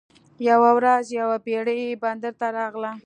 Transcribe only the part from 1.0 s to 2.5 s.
یوه بیړۍ بندر ته